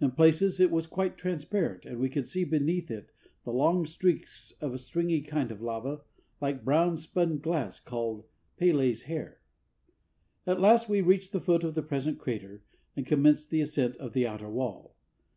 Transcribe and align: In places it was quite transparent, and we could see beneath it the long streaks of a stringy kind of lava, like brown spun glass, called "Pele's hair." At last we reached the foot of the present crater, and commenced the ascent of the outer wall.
In 0.00 0.10
places 0.10 0.58
it 0.58 0.72
was 0.72 0.88
quite 0.88 1.16
transparent, 1.16 1.86
and 1.86 2.00
we 2.00 2.08
could 2.08 2.26
see 2.26 2.42
beneath 2.42 2.90
it 2.90 3.12
the 3.44 3.52
long 3.52 3.86
streaks 3.86 4.50
of 4.60 4.74
a 4.74 4.78
stringy 4.78 5.20
kind 5.20 5.52
of 5.52 5.62
lava, 5.62 6.00
like 6.40 6.64
brown 6.64 6.96
spun 6.96 7.38
glass, 7.38 7.78
called 7.78 8.24
"Pele's 8.56 9.02
hair." 9.02 9.38
At 10.44 10.60
last 10.60 10.88
we 10.88 11.00
reached 11.02 11.30
the 11.30 11.38
foot 11.38 11.62
of 11.62 11.76
the 11.76 11.84
present 11.84 12.18
crater, 12.18 12.64
and 12.96 13.06
commenced 13.06 13.50
the 13.50 13.60
ascent 13.60 13.94
of 13.98 14.12
the 14.12 14.26
outer 14.26 14.48
wall. 14.50 14.96